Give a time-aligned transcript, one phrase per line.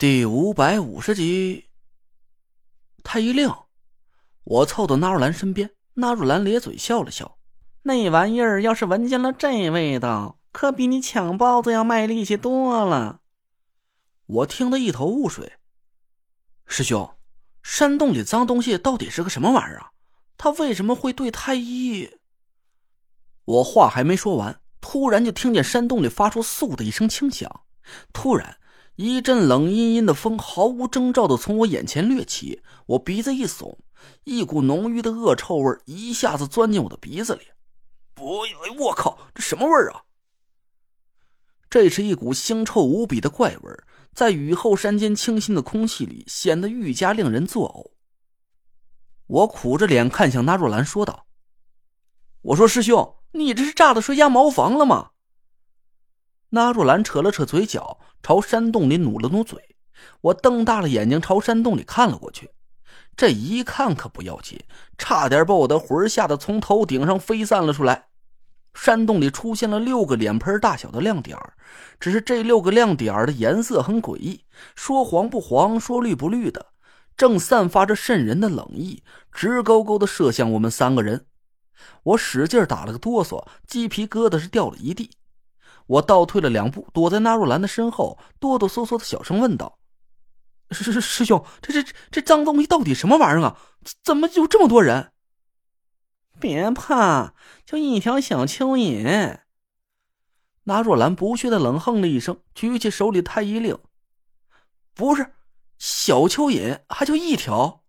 [0.00, 1.66] 第五百五十集，
[3.04, 3.54] 太医令，
[4.44, 7.36] 我凑到纳若兰身边，纳若兰咧嘴笑了笑。
[7.82, 13.20] 那玩意儿要是闻见了这味道，可比你抢包子要卖力气多了。
[14.24, 15.58] 我听得一头雾水。
[16.64, 17.14] 师兄，
[17.62, 19.90] 山洞里脏东西到底是个什么玩意儿啊？
[20.38, 22.08] 他为什么会对太医？
[23.44, 27.64] 我话还没说完，突然就听见山洞里发出“嗖”的一声轻响，
[28.14, 28.56] 突然。
[29.02, 33.78] 一阵冷阴阴的风毫无征兆的从我眼前掠起，我鼻子一耸，
[34.24, 37.40] 一股浓郁的恶臭味一下子钻进我的鼻子里。
[38.12, 38.40] 不，
[38.78, 40.02] 我靠，这什么味儿啊？
[41.70, 43.72] 这是一股腥臭无比的怪味，
[44.12, 47.96] 在雨后山间清新的空气里显得愈加令人作呕。
[49.28, 51.24] 我苦着脸看向纳若兰，说道
[52.52, 55.12] ：“我说师兄，你这是炸的谁家茅房了吗？”
[56.50, 59.76] 纳若兰扯了扯嘴角，朝山洞里努了努嘴。
[60.20, 62.50] 我瞪大了眼睛朝山洞里看了过去。
[63.16, 64.58] 这一看可不要紧，
[64.96, 68.06] 差点把我的魂吓得从头顶上飞散了出来。
[68.72, 71.36] 山洞里出现了六个脸盆大小的亮点
[71.98, 76.66] 只是这六个亮点的颜色很诡异，说黄不黄，说绿不绿的，
[77.16, 79.02] 正散发着渗人的冷意，
[79.32, 81.26] 直勾勾的射向我们三个人。
[82.04, 85.10] 我使劲打了个哆嗦，鸡皮疙瘩是掉了一地。
[85.86, 89.78] 我倒退了两步，躲在纳若兰的身后，哆哆嗦嗦的小声问道
[90.70, 93.58] ：“师师师兄，这这这脏东西到底什么玩意儿啊？
[94.04, 95.12] 怎么就这么多人？”
[96.40, 97.34] 别怕，
[97.66, 99.40] 就一条小蚯蚓。
[100.64, 103.78] 纳若兰不屑的冷哼了一声，举起手里太医令
[104.94, 105.34] ：“不是
[105.78, 107.82] 小蚯蚓，还就一条。”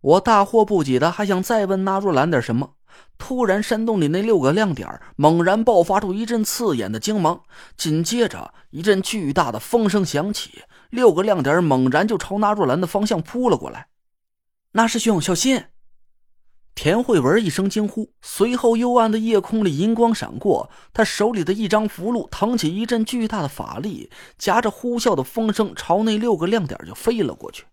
[0.00, 2.75] 我大惑不解的还想再问纳若兰点什么。
[3.18, 7.42] 突然，山洞里那六个亮点猛然爆发出一阵刺眼的惊芒，
[7.76, 13.88] 紧接着一阵巨大的风声响起，六个亮点猛然就朝纳若兰的方向扑了过来。
[14.72, 15.64] 那师兄，小心！
[16.74, 27.64] 田慧文一声惊呼，随后幽暗的夜空里银光闪过，他手里的一张符箓腾起一阵巨大的法力，夹着呼啸的风声朝那六个亮点就飞了过去。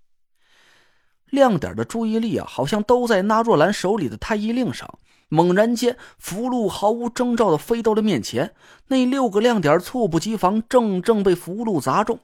[1.25, 4.97] 亮点的注意力啊，好像都在纳若兰手里的太医令上。
[5.33, 8.53] 猛然间，符箓毫无征兆的飞到了面前，
[8.89, 12.19] 那六个亮点猝不及防，正正被符箓砸中。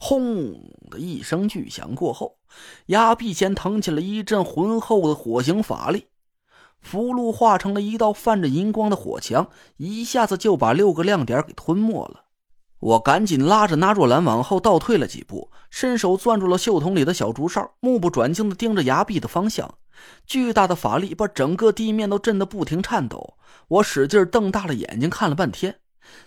[0.00, 0.54] 轰
[0.90, 2.38] 的一声巨响过后，
[2.86, 6.06] 崖壁前腾起了一阵浑厚的火形法力，
[6.80, 12.24] 符箓化成了一道泛着银光的火墙，一下子就把六个亮点给吞没了。
[12.78, 19.74] 我赶紧拉着纳若兰往后倒退了几步，伸手攥住了袖筒里的小竹哨，目不转睛的盯着崖壁的方向。
[20.26, 23.38] 巨大的法力把整个地面都震得不停颤抖。
[23.68, 25.80] 我使劲瞪大了眼睛看了半天，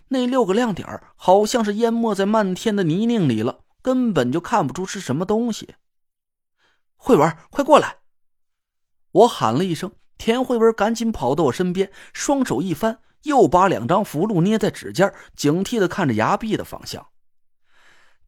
[0.10, 5.76] 那六个亮点好像是淹没在漫天的泥泞里了，根本就看不出是什么东西。
[6.96, 7.98] 慧文，快过来！
[9.12, 17.08] 我喊了一声，田慧文赶紧跑到我身边，双手一翻，又把两张符箓捏在指尖，警惕的看着崖壁的方向。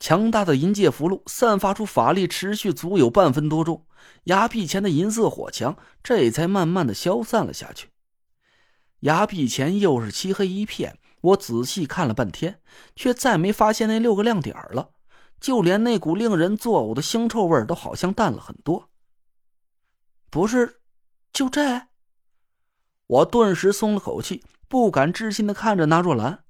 [0.03, 3.85] 强大的银界符箓散发出法力，持续足有半分多钟。
[4.25, 7.87] 崖壁前的银色火墙这才慢慢的消散了下去。
[8.99, 12.59] 崖壁前又是漆黑一片，我仔细看了半天，
[12.97, 14.89] 却再没发现那六个亮点了。
[15.39, 18.89] 就连那股令人作呕的腥臭味都好像淡了很多。
[20.29, 20.81] 不是，
[21.31, 21.87] 就这？
[23.07, 26.43] 我顿时松了口气，不敢置信的看着那若兰。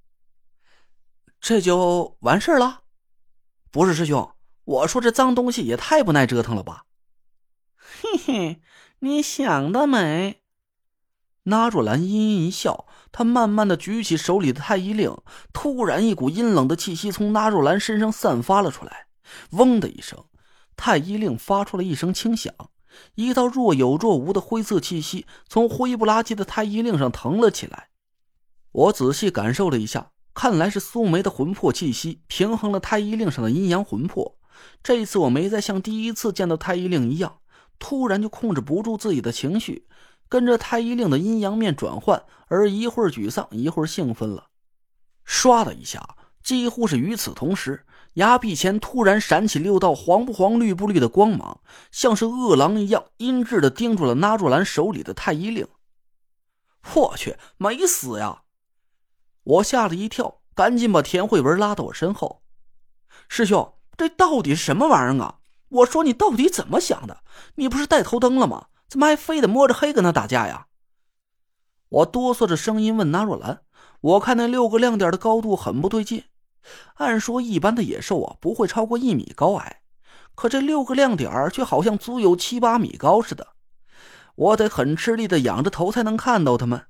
[1.39, 2.79] 这就完事了？
[3.73, 4.29] 不是师兄，
[4.65, 6.85] 我说这脏东西也太不耐折腾了吧！
[7.75, 8.61] 嘿嘿，
[8.99, 10.43] 你想得美！
[11.45, 15.17] 那若兰阴阴一笑，她慢慢的举起手里的太医令，
[15.51, 19.07] 突然一股阴冷的气息从那若兰身上散发了出来。
[19.53, 20.23] 嗡的一声，
[20.77, 22.53] 太医令发出了一声轻响，
[23.15, 27.89] 一道若有若无的灰色气息从灰不拉几的太医令上腾了起来。
[28.71, 34.37] 我仔细感受了一下，看来是苏梅的魂魄气息平衡了太医令上的阴阳魂魄。
[34.81, 37.37] 这一次我没再像第一次见到太医令一样。
[37.79, 39.87] 突然就控制不住自己的情绪，
[40.29, 44.47] 跟着太医令的阴阳面转换，而一会儿沮丧，一会儿兴奋了。
[45.27, 51.59] 唰的一下，几乎是与此同时，崖壁前突然闪起六道黄不黄、绿不绿的光芒，
[51.91, 55.67] 像是饿狼一样阴鸷的盯住了纳若兰手里的太医令。
[56.93, 58.42] 我去，没死呀！
[59.43, 62.41] 我吓了一跳，赶紧把田慧文拉到我身后。
[63.27, 65.39] 师兄，这到底是什么玩意儿啊？
[65.69, 67.23] 我说你到底怎么想的？
[67.55, 68.67] 你不是带头灯了吗？
[68.87, 70.67] 怎么还非得摸着黑跟他打架呀？
[71.89, 73.61] 我哆嗦着声音问纳若兰
[74.01, 76.23] ：“我看那六个亮点的高度很不对劲。”
[76.95, 79.81] 按说一般的野兽啊不会超过一米高矮，
[80.33, 83.49] 可这六个亮点却好像足有七八米高似的。
[84.35, 86.85] 我得很吃力的仰着头才能看到他们。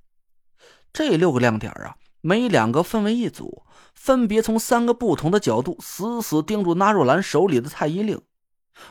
[0.93, 8.21] 这六个亮点啊，每两个分为一组，分别从三个不同的角度死死盯住纳若兰手里的太医令。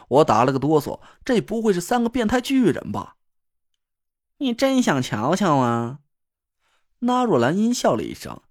[0.08, 3.17] 我打了个哆嗦，这不会是三个变态巨人吧？
[4.37, 6.00] 你真想瞧瞧啊？
[6.99, 8.43] 纳若兰阴笑了一声，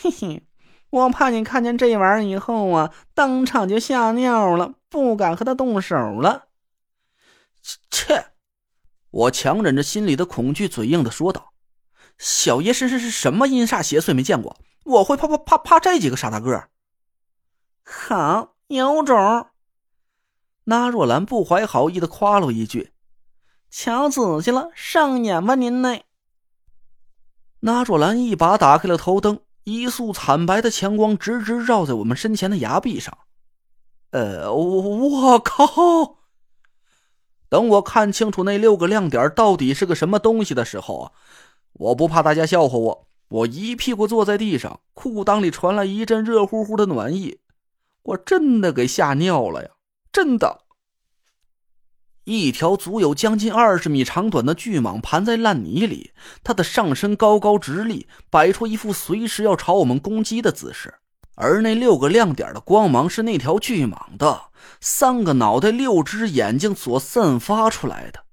[0.00, 0.46] 嘿嘿，
[0.90, 6.46] 我怕你看见这玩意儿以后啊，当场就吓尿了，不敢和他动手了。
[7.90, 8.26] 切！
[9.10, 11.52] 我强忍着心里的恐惧，嘴硬的说道
[12.18, 14.56] ：“小爷是是是什么阴煞邪祟没见过？
[14.84, 16.68] 我会怕怕怕怕这几个傻大个？”
[17.84, 19.46] 好，有种！
[20.64, 22.92] 那若兰不怀好意的夸了我一句
[23.70, 26.00] ：“瞧仔细了，上眼吧您呢。”
[27.60, 33.16] 那若兰一把打开了头灯，一束惨白的强光直直照在我们身前的崖壁上。
[34.10, 36.18] 呃，我靠！
[37.48, 41.12] 等我看清楚那六个亮点到底是个什么东西的时候，
[41.78, 47.38] 我不怕大家笑话我，我一屁股坐在地上，裤裆里传来一阵热乎乎的暖意，
[48.02, 49.70] 我真的给吓尿了呀！
[50.10, 50.62] 真的，
[52.24, 60.94] 一条足有将近二十米长短的巨蟒盘在烂泥里，它的上身高高直立，摆出一副随时要朝我们攻击的姿势。
[61.36, 64.46] 而那六个亮点的光芒是那条巨蟒的
[64.80, 68.24] 三个脑袋、六只眼睛所散发出来的。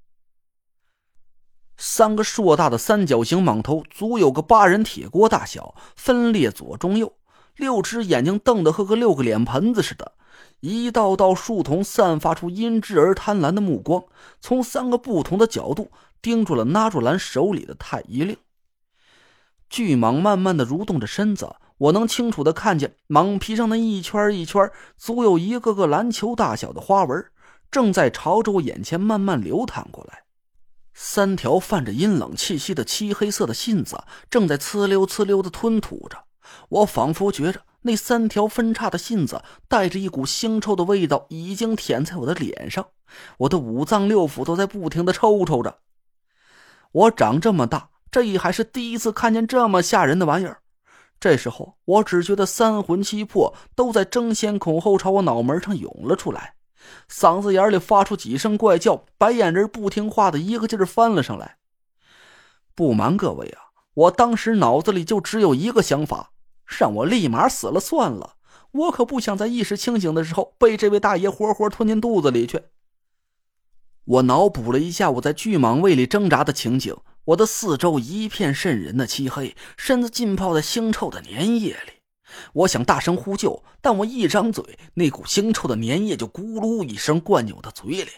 [1.77, 7.13] 三个硕大的三角形蟒头，足有个八人铁锅大小，分列左、中、右。
[7.55, 10.11] 六只眼睛瞪得和个六个脸盆子似的，
[10.59, 14.03] 一道道树瞳散发出阴鸷而贪婪的目光，
[14.41, 15.89] 从三个不同的角度
[16.21, 18.35] 盯住了纳若兰手里的太医令。
[19.69, 21.55] 巨蟒慢慢的蠕动着身子。
[21.77, 27.25] 我能清楚的看见蟒皮上那一圈一圈、足有一个个篮球大小的花纹，
[27.69, 30.24] 正在朝着我眼前慢慢流淌过来。
[30.97, 36.23] 三条泛着阴冷气息的漆黑色的信子正在呲溜呲溜的吞吐着。
[36.69, 42.87] 我仿佛觉着那三条分叉的信子带着一股腥臭的味道，已经舔在我的脸上。
[43.39, 45.79] 我的五脏六腑都在不停的抽抽着。
[46.93, 50.61] 我长这么大，这还是第一次看见这么吓人的玩意儿。
[51.19, 56.55] 这时候，我只觉得三魂七魄都在争先恐后朝我脑门上涌了出来，
[57.09, 61.57] 嗓子眼里发出几声怪叫，白眼仁不听话的一个劲儿翻了上来。
[62.73, 66.31] 不瞒各位啊，我当时脑子里就只有一个想法，
[66.65, 68.35] 让我立马死了算了，
[68.71, 72.61] 我可不想在意识清醒的时候被这位大爷活活吞进肚子里去。
[74.05, 76.95] 我脑补了一下我在巨蟒胃里挣扎的情景。
[77.25, 81.93] 我的四周一片渗人的漆黑，身子浸泡在腥臭的粘液里。
[82.53, 88.09] 我想大声呼救，但我一张嘴，那股腥臭的粘液就咕噜一声灌进我的嘴里。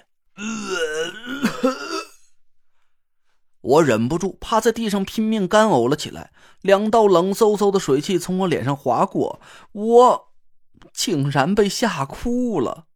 [3.62, 6.32] 我忍不住趴在地上拼命干呕了起来，
[6.62, 9.42] 两道冷飕飕的水汽从我脸上划过，
[9.74, 10.28] 我
[10.94, 12.87] 竟然被吓哭了。